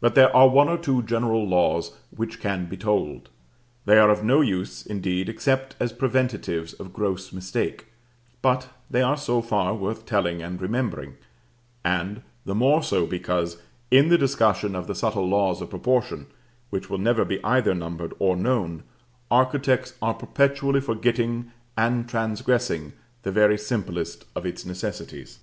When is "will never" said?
16.88-17.22